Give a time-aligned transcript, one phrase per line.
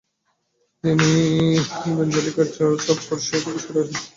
[0.83, 1.09] তিনি
[1.89, 3.99] evangelical church of Prussia থেকে সরে আসেন।